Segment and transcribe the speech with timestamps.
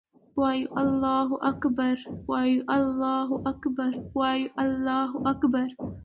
[0.39, 1.95] وایو الله اکــبر،
[2.29, 5.69] وایو الله اکـــبر، وایـــــو الله اکــــــــبر